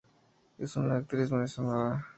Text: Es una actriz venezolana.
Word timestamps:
Es 0.57 0.75
una 0.77 0.95
actriz 0.95 1.29
venezolana. 1.29 2.07